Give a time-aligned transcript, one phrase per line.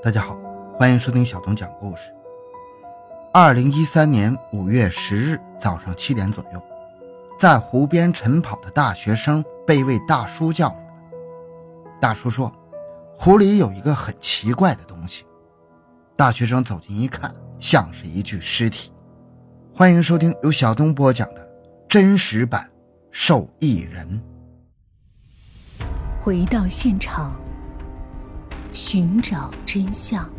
[0.00, 0.38] 大家好，
[0.78, 2.14] 欢迎收听小东讲故事。
[3.32, 6.62] 二零一三年五月十日早上七点左右，
[7.36, 10.76] 在湖边晨跑的大学生被一位大叔叫住。
[12.00, 12.52] 大叔说
[13.18, 15.26] ：“湖里有一个很奇怪的东西。”
[16.16, 18.92] 大学生走近一看，像是一具尸体。
[19.74, 21.44] 欢迎收听由小东播讲的
[21.88, 22.70] 真实版
[23.10, 24.22] 受益人。
[26.20, 27.34] 回到现场。
[28.80, 30.32] 寻找真相。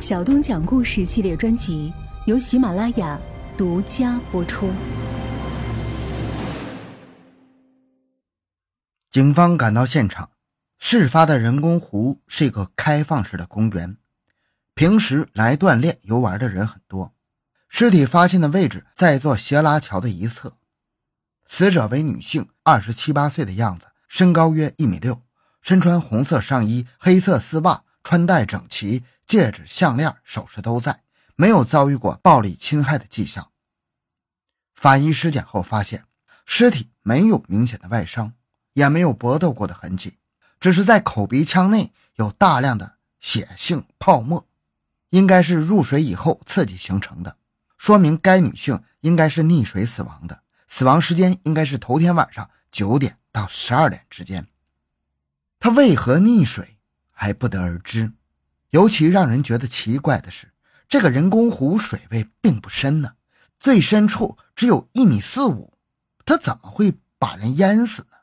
[0.00, 1.94] 小东讲故事系列专辑
[2.26, 3.16] 由喜马拉雅
[3.56, 4.68] 独家播出。
[9.08, 10.30] 警方赶到现场，
[10.80, 13.96] 事发的人工湖是一个开放式的公园，
[14.74, 17.14] 平时来锻炼游玩的人很多。
[17.68, 20.54] 尸体发现的位置在一座斜拉桥的一侧，
[21.46, 25.22] 死者为女性，二十七八岁的样子，身高约一米六。
[25.62, 31.02] 身穿红色上衣、黑色丝袜，穿戴整齐，戒指、项链、首饰都在，
[31.36, 33.50] 没有遭遇过暴力侵害的迹象。
[34.74, 36.04] 法医尸检后发现，
[36.46, 38.32] 尸体没有明显的外伤，
[38.72, 40.16] 也没有搏斗过的痕迹，
[40.58, 44.46] 只是在口鼻腔内有大量的血性泡沫，
[45.10, 47.36] 应该是入水以后刺激形成的，
[47.76, 54.46] 说明该女性应该是溺水死亡的，死亡时间应该是头天晚上九点到十二点之间。
[55.60, 56.78] 他为何溺水
[57.10, 58.12] 还不得而知，
[58.70, 60.52] 尤其让人觉得奇怪的是，
[60.88, 63.12] 这个人工湖水位并不深呢，
[63.58, 65.74] 最深处只有一米四五，
[66.24, 68.16] 他怎么会把人淹死呢？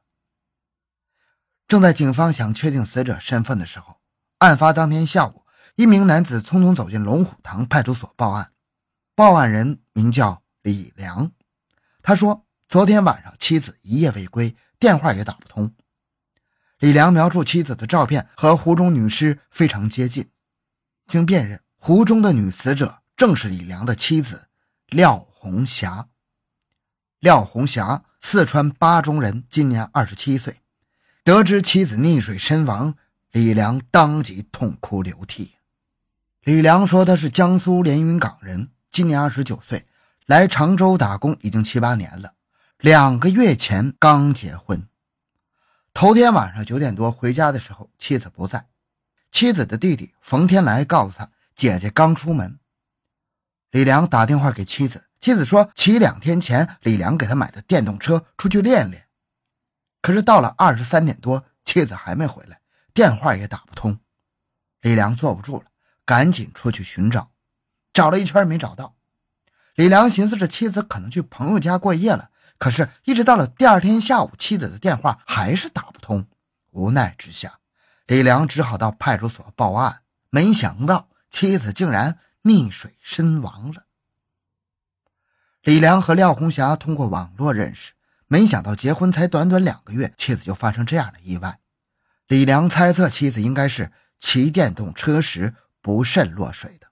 [1.67, 3.99] 正在警方想确定死者身份的时候，
[4.39, 8.51] 案发当天下午，一名男子匆匆走进龙虎塘派出所报案，
[9.13, 11.31] 报案人名叫李良，
[12.01, 15.71] 他说昨天晚上妻子一夜未归，电话也打不通。
[16.79, 20.29] 李良描述妻子的照片和湖中女尸非常接近，
[21.07, 24.47] 经辨认，湖中的女死者正是李良的妻子
[24.89, 26.07] 廖红霞。
[27.19, 30.61] 廖红霞，四川巴中人，今年二十七岁。
[31.23, 32.93] 得知妻子溺水身亡，
[33.31, 35.53] 李良当即痛哭流涕。
[36.43, 39.87] 李良说他是江苏连云港人，今年二十九岁，
[40.27, 42.35] 来常州打工已经七八年了，
[42.77, 44.87] 两个月前刚结婚。
[45.99, 48.67] 头天晚上九点多回家的时候，妻子不在。
[49.31, 52.59] 妻子的弟弟冯天来告诉他，姐姐刚出门。
[53.71, 59.07] 李良打电话给妻子，妻子说骑两天前李良给他买的电动车出去练练。
[59.99, 62.61] 可是到了二十三点多，妻子还没回来，
[62.93, 63.99] 电话也打不通。
[64.81, 65.65] 李良坐不住了，
[66.05, 67.31] 赶紧出去寻找，
[67.91, 68.95] 找了一圈没找到。
[69.73, 72.29] 李良寻思着妻子可能去朋友家过夜了。
[72.57, 76.27] 可是，一直到了第二天下午，妻子的电话还是打不通。
[76.71, 77.59] 无奈之下，
[78.07, 80.01] 李良只好到派出所报案。
[80.29, 83.85] 没想到，妻子竟然溺水身亡了。
[85.61, 87.93] 李良和廖红霞通过网络认识，
[88.27, 91.59] 没想到结婚才短短两个月，妻子就发生这样的意外。
[92.27, 96.87] 李良猜测妻子应该是骑电动车时不慎落水的，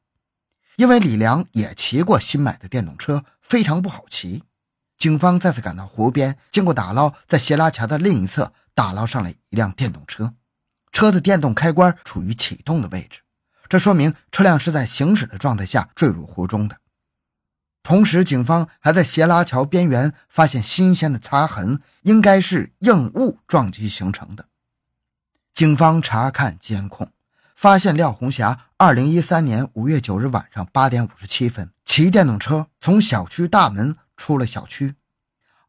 [0.76, 4.44] 因为李良也骑过新买的电动车，非常不好骑。
[4.98, 10.34] 警方再次赶到湖边，经过打捞，在斜拉桥的另一侧打捞上来一辆电动车，
[10.92, 13.20] 车的电动开关处于启动的位置，
[13.70, 16.78] 这说明车辆是在行驶的状态下坠入湖中的。
[17.84, 24.48] 同时，警方还在斜拉桥边缘发现新鲜的擦痕，应该是硬物撞击形成的。
[25.54, 27.12] 警方查看监控，
[27.56, 33.96] 发现廖红霞2013年5月9日晚上8点57分骑电动车从小区大门。
[34.18, 34.96] 出了小区，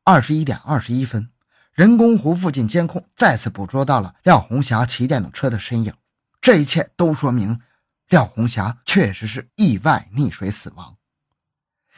[0.04, 1.30] 二十一点二十一分，
[1.72, 5.94] 人工湖附近监控再次捕捉到了廖红霞骑电动车的身影。
[6.40, 7.60] 这一切都说明
[8.08, 10.96] 廖红霞确实是意外溺水死亡。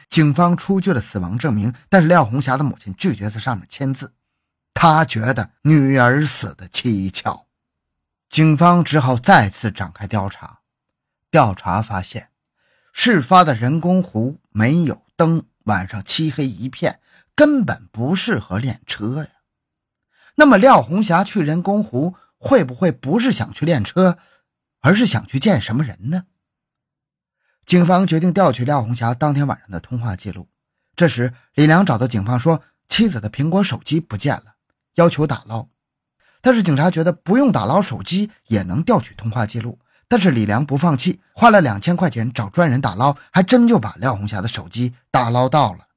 [0.09, 4.13] 警方出具了死亡证明，但是廖红霞的母亲拒绝在上面签字，
[4.73, 7.45] 她觉得女儿死的蹊跷。
[8.27, 10.61] 警方只好再次展开调查。
[11.29, 12.31] 调查发现，
[12.91, 15.45] 事发的人工湖没有灯。
[15.69, 16.99] 晚上漆黑一片，
[17.35, 19.29] 根本不适合练车呀。
[20.35, 24.17] 那么廖红霞去人工湖会不会不是想去练车，
[24.81, 26.25] 而是想去见什么人呢？
[27.65, 30.49] 警方决定调取廖红霞当天晚上的通话记录。
[30.95, 34.55] 这时，李良找到警方说，妻子的苹果手机不见了，
[34.95, 35.69] 要求打捞。
[36.41, 39.79] 但是警察觉得不用打捞手机也能调取通话记录。
[40.09, 45.87] 但是李良不放弃，花了两千块钱找专人打捞，还真就把廖红霞的手机打捞到了。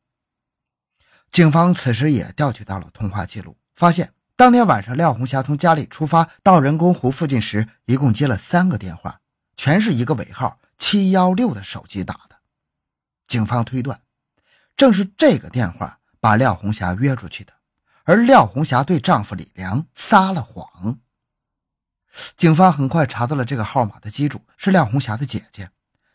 [1.30, 9.18] 警方此时也调取到了通话记录，发现当天晚上廖红霞从家里出发到人工湖附近时，一共接了三个电话，
[9.56, 12.36] 全是一个尾号七幺六的手机打的。
[13.26, 13.98] 警方推断，
[14.76, 17.52] 正是这个电话把廖红霞约出去的，
[18.04, 20.98] 而廖红霞对丈夫李良撒了谎。
[22.36, 25.70] 警方很快查到了这个号码的机主是廖红霞的姐姐，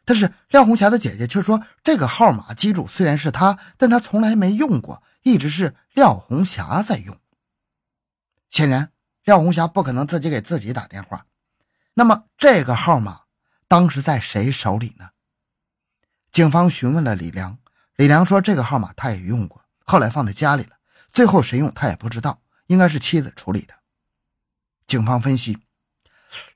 [0.05, 7.17] 但是廖红霞的姐姐却说，这个号码机主虽然是她，但她从来没用过，一直是廖红霞在用。
[8.49, 8.91] 显然，
[9.23, 11.25] 廖红霞不可能自己给自己打电话。
[11.95, 13.21] 那么，这个号码
[13.67, 15.09] 当时在谁手里呢？
[16.31, 17.57] 警方询问了李良，
[17.95, 20.77] 李良说这个号码他也用过，后来放在家里了，
[21.11, 23.73] 最后谁用他也不知道，应该是妻子处理的。
[24.85, 25.57] 警方分析。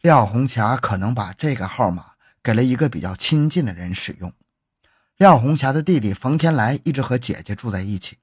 [0.01, 2.11] 廖红霞可能把这个号码
[2.43, 4.33] 给了一个比较亲近的人使用。
[5.17, 8.17] 廖红霞的弟弟冯天来一直和姐姐住在一起。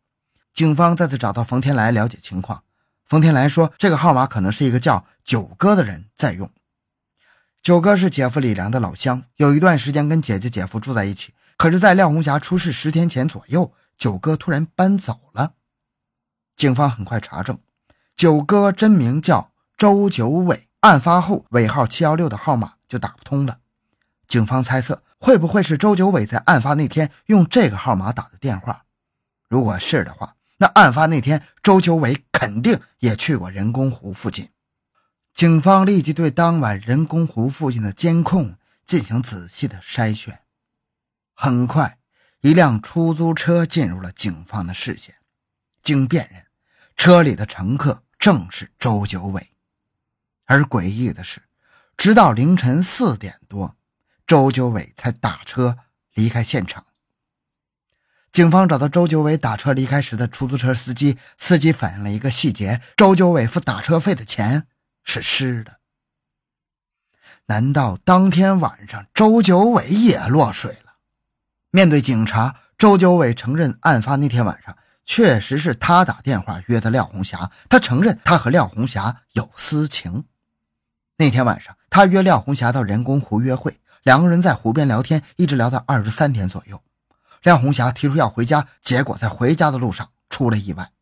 [0.52, 2.64] 警方再次找到冯天来了解情况。
[3.04, 6.50] 冯天来说，这个号码可能是一个叫九哥的人在用。
[7.62, 11.32] 九哥是姐夫李良的老乡，有一段时间跟姐姐、姐夫住在一起。
[11.56, 15.54] 可是，在廖红霞出事十天前左右，九哥突然搬走了。
[16.56, 17.58] 警方很快查证，
[18.14, 20.67] 九哥真名叫周九伟。
[20.80, 23.58] 案发后，尾号七幺六的号码就打不通了。
[24.28, 28.84] 警方猜测，会不会是周九伟在案发那天用这个号码打的电话？
[29.48, 34.50] 如果是的话，那案发那天周九伟肯定也去过人工湖附近。
[35.34, 40.40] 警方立即对当晚人工湖附近的监控进行仔细的筛选。
[41.34, 41.98] 很快，
[42.42, 45.16] 一辆出租车进入了警方的视线。
[45.82, 46.44] 经辨认，
[46.96, 49.50] 车里的乘客正是周九伟。
[50.48, 51.42] 而诡异的是，
[51.96, 53.76] 直到凌晨四点多，
[54.26, 55.76] 周九伟才打车
[56.14, 56.86] 离开现场。
[58.32, 64.66] 警方找到周九伟打车离开时的出租车司机，司机反映了一个细节：周九伟付打车费的钱
[65.04, 65.80] 是湿的。
[67.46, 70.94] 难道当天晚上周九伟也落水了？
[71.70, 77.50] 面对警察，周九伟承认，案发那天晚上确实是他打电话约的廖红霞。
[77.68, 80.24] 他承认，他和廖红霞有私情。
[81.20, 86.80] 那天晚上，他约廖红霞到人工湖约会，两个人在湖边聊天，一直聊到二十三点左右。
[87.42, 90.92] 廖红霞提出要回家，结果在回家的路上出了意外。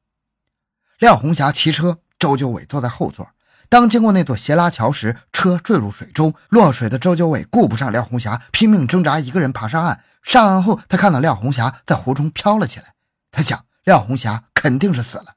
[0.99, 3.29] 廖红霞骑车，周九伟坐在后座。
[3.69, 10.01] 当经过那座斜拉桥时，车坠入水中，落水的周九伟顾不上廖红霞，拼命挣扎，一个人爬上岸。
[10.23, 12.95] 上岸后，他看到廖红霞在湖中飘了起来，
[13.31, 15.35] 他想廖红霞肯定是死了，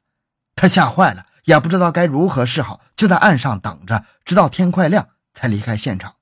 [0.55, 1.25] 他吓坏了。
[1.45, 6.15] 也不知道该如何是好，就在岸上等着，直到天快亮才离开现场。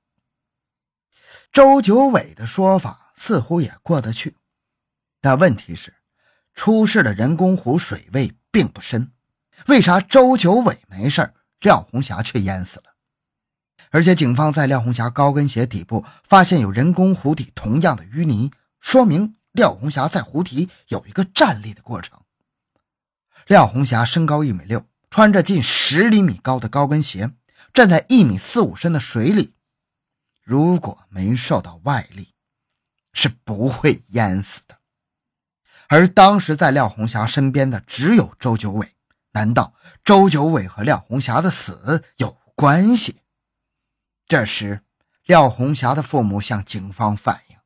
[1.51, 4.35] 周九伟的说法似乎也过得去，
[5.21, 5.93] 但问题是，
[6.53, 9.11] 出事的人工湖水位并不深，
[9.67, 12.83] 为啥周九伟没事廖红霞却淹死了？
[13.89, 22.19] 而且警方在廖红霞高跟鞋底部发现有人工湖底同样的淤泥，说明廖红霞在湖底有一个站立的过程。
[23.47, 24.85] 廖红霞身高一米六。
[25.09, 27.31] 穿着近十厘米高的高跟鞋，
[27.73, 29.53] 站在一米四五深的水里，
[30.43, 32.33] 如果没受到外力，
[33.13, 34.77] 是不会淹死的。
[35.87, 38.95] 而当时在廖红霞身边的只有周九伟，
[39.31, 39.73] 难道
[40.03, 43.21] 周九伟和廖红霞的死有关系？
[44.27, 44.81] 这时，
[45.25, 47.57] 廖红霞的父母向警方反映，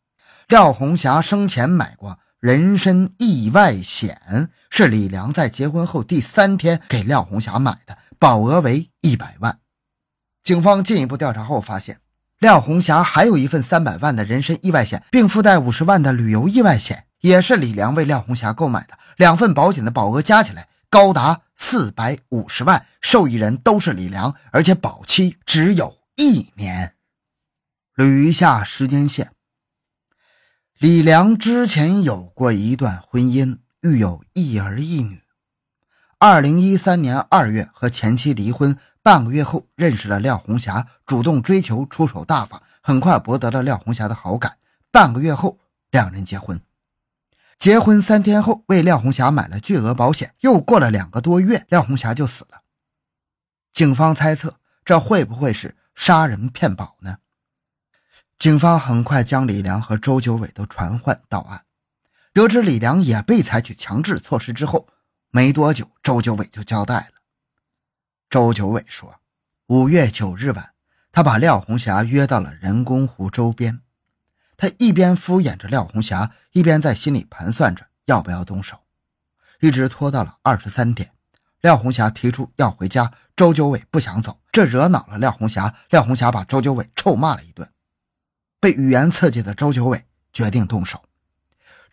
[0.48, 2.20] 廖红霞生前买过。
[2.42, 9.60] 人身意外险是李良在结婚后第三天给廖红霞买的，保额为一百万。
[10.42, 12.00] 警方进一步调查后发现，
[12.40, 18.98] 廖红霞还有一份三百万的人身意外险，并附带五十万的旅游意外险，也是李良为廖红霞购买的。
[19.18, 26.96] 两份保险的保额加起来高达四百五十万，受益人都是李良，而且保期只有一年。
[27.96, 29.32] 捋一下时间线。
[30.82, 35.22] 李良之前有过一段婚姻，育有一儿一女。
[36.18, 44.58] 二零一三年二月和前妻离婚，半个月后认识了廖红霞，主动追求，出手大方，很快博得了廖红霞的好感。
[44.90, 45.60] 半个月后，
[45.92, 46.60] 两人结婚。
[47.60, 50.34] 结婚三天后，为廖红霞买了巨额保险。
[50.40, 52.64] 又过了两个多月，廖红霞就死了。
[53.72, 57.18] 警方猜测，这会不会是杀人骗保呢？
[58.42, 61.64] 警方很快将李良和周九伟都传唤到案。
[62.34, 64.88] 得知李良也被采取强制措施之后，
[65.30, 67.22] 没多久，周九伟就交代了。
[68.32, 69.18] 周九伟说
[69.70, 70.72] ：“五月九日晚，
[71.12, 73.82] 他把廖红霞约到了人工湖周边。
[74.58, 78.80] 他一边敷衍着廖红霞，一边在心里盘算着要不要动手，
[79.60, 81.12] 一直拖到了二十三点。
[81.62, 85.76] 廖红霞提出要回家，周九伟不想走，这惹恼了廖红霞。
[85.92, 87.70] 廖红霞把周九伟臭骂了一顿。”
[88.62, 91.04] 被语言刺激的周九伟决定动手。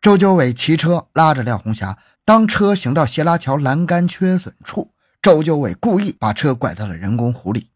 [0.02, 7.70] 周九伟骑车拉着廖红霞，当车行到斜拉桥栏杆缺损处，周九伟故意把车拐到了人工湖里。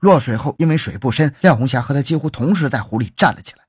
[0.00, 3.64] 落水后，因为水不深，廖红霞和他几乎同时在湖里站了起来。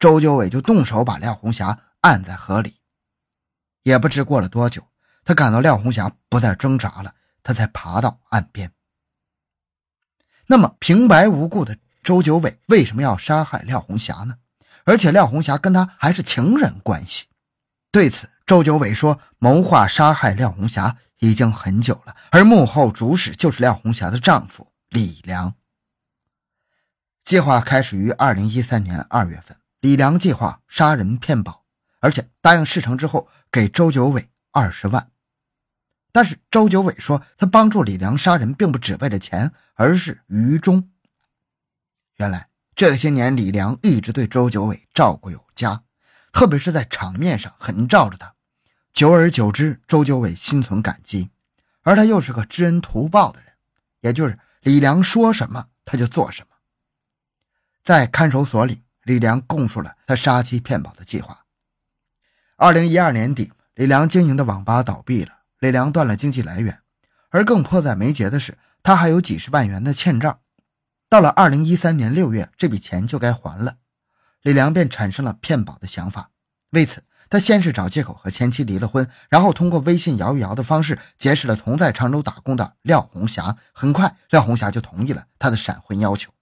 [0.00, 2.80] 周九伟就动手把廖红霞按在河里。
[3.84, 4.82] 也不知过了多久，
[5.24, 7.14] 他感到廖红霞不再挣扎了，
[7.44, 8.72] 他才爬到岸边。
[10.48, 14.36] 那么，平白无故的周九伟为什么要杀害廖红霞呢？
[14.84, 17.24] 而且廖红霞跟他还是情人关系。
[17.90, 25.54] 对此，周九伟说：“谋划杀害廖红霞已经很久了，而幕后主使就是廖红霞的丈夫李良。
[27.24, 31.64] 计划开始于二零一三年二月份，李良计划杀人骗保，
[31.98, 35.10] 而且答应事成之后给周九伟二十万。
[36.12, 40.88] 但是周九伟说，他帮助李良杀人并不只为了钱，而是于忠。
[42.16, 45.82] 原来。”这些年，李良一直对周九伟照顾有加，
[46.30, 48.34] 特别是在场面上很罩着他。
[48.92, 51.30] 久而久之，周九伟心存感激，
[51.80, 53.50] 而他又是个知恩图报的人，
[54.02, 56.48] 也就是李良说什么他就做什么。
[57.82, 61.46] 在看守所里，李良供述了他杀妻骗保的计划。
[62.56, 66.78] 二零一二年底，李良经营的网吧倒闭了，李良断了经济来源，
[67.30, 70.40] 而更迫在眉睫的是，他还有几十万元的欠账。
[71.08, 73.76] 到了二零一三年六月，这笔钱就该还了，
[74.42, 76.30] 李良便产生了骗保的想法。
[76.70, 83.56] 为此，他先是找借口和前妻离了婚，然后通过微信摇一摇的方式结识了同在常州打工的廖红霞。
[83.72, 86.32] 很快，廖红霞就同意了他的闪婚要求。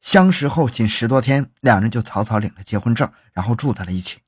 [0.00, 4.20] 相识后仅十多天，两人就草草领了结婚证，然后住在了一起。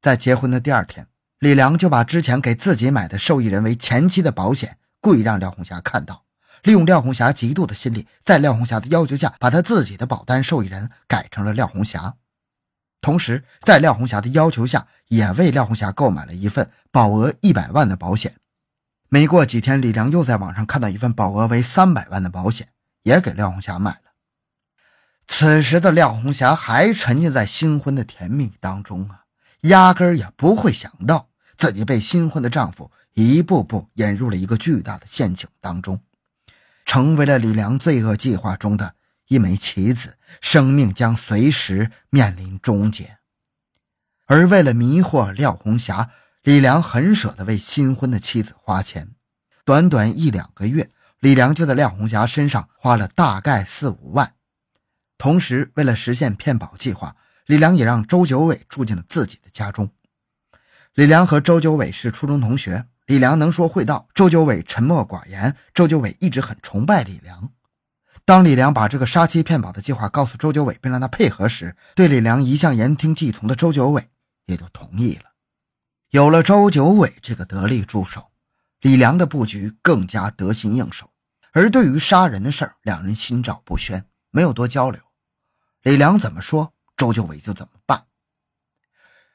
[0.00, 1.06] 在结婚的第二天，
[1.38, 6.25] 李良就把之前给自己买的受益人为前妻的保险故意让廖红霞看到。
[6.62, 12.14] 利用廖红霞嫉妒的心理，在廖红霞的要求下，把他自己的保单受益人改成了廖红霞，
[13.00, 18.34] 同时在廖红霞的要求下，也为廖红霞购买了一份保额一百万的保险。
[19.08, 22.68] 没过几天，李良又在网上看到一份保额为三百万的保险，
[23.04, 23.98] 也给廖红霞买了。
[25.28, 29.24] 此时的廖红霞还沉浸在新婚的甜蜜当中啊，
[29.62, 36.00] 压根儿也不会想到自己被新婚的丈夫一步步引入了一个巨大的陷阱当中。
[36.86, 38.94] 成为了李良罪恶计划中的
[39.26, 43.18] 一枚棋子，生命将随时面临终结。
[44.26, 46.10] 而为了迷惑廖红霞，
[46.42, 49.10] 李良很舍得为新婚的妻子花钱。
[49.64, 50.88] 短短一两个月，
[51.18, 54.34] 李良就在廖红霞身上花了大概四五万。
[55.18, 57.16] 同时，为了实现骗保计划，
[57.46, 59.90] 李良也让周九伟住进了自己的家中。
[60.94, 62.86] 李良和周九伟是初中同学。
[63.06, 65.56] 李良能说会道，周九伟沉默寡言。
[65.72, 67.52] 周九伟一直很崇拜李良。
[68.24, 74.08] 当李良把这个杀妻骗保的计划告诉周九伟，并让他配合时，对李良一向言听计从的周九伟
[74.46, 75.34] 也就同意了。
[76.10, 78.32] 有了周九伟这个得力助手，
[78.80, 81.10] 李良的布局更加得心应手。
[81.52, 85.00] 而对于杀人的事儿，两人心照不宣，没有多交流。
[85.82, 88.06] 李良怎么说，周九伟就怎么办。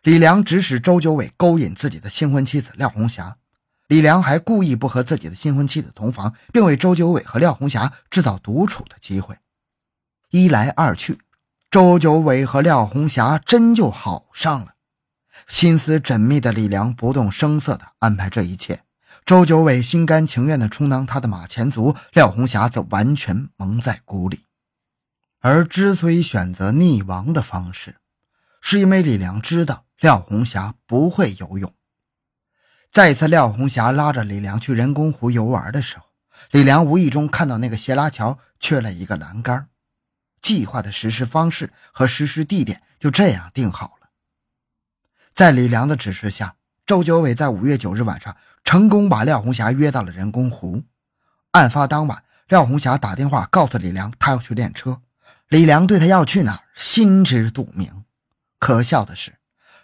[0.04, 3.38] 李良指使周九伟勾引自己的新婚妻子廖红霞。
[3.92, 9.38] 李良还故意不和自己的新婚妻子同房，并为周九伟和廖红霞制造独处的机会。
[10.30, 11.20] 一来二去，
[11.70, 14.76] 周九伟和廖红霞真就好上了。
[15.46, 18.84] 心思缜密的李良不动声色地安排这一切，
[19.26, 24.46] 周九伟心甘情愿地充当他的马前卒，廖红霞则完全蒙在鼓里。
[25.42, 27.98] 而之所以选择溺亡的方式，
[28.62, 31.74] 是因为李良知道廖红霞不会游泳。
[32.92, 36.08] 再次，廖红霞拉着李良去人工湖游玩的时候，
[36.52, 39.70] 李良无意中看到那个斜拉桥缺了一个栏杆，
[40.42, 44.10] 计划的实施方式和实施地点就这样定好了。
[45.34, 46.56] 在李良的指示下，
[46.86, 50.84] 周九伟在五月九日晚上成功把廖红霞约到了人工湖。
[51.52, 55.02] 案发当晚，廖红霞打电话告诉李良，她要去练车。
[55.48, 58.04] 李良对她要去哪儿心知肚明。
[58.60, 59.36] 可笑的是。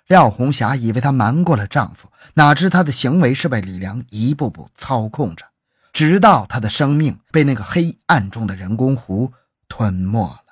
[0.07, 5.45] 廖红霞以为她瞒过了丈夫，哪知她的行为是被李良一步步操控着，
[5.93, 9.33] 直到她的生命被那个黑暗中的人工湖
[9.67, 10.43] 吞没了。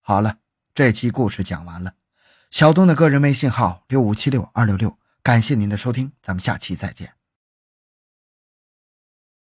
[0.00, 0.36] 好了，
[0.74, 1.94] 这期故事讲完了。
[2.50, 7.13] 小东的个人微信号六五七六二六六，感谢您的收听，咱们下期再见。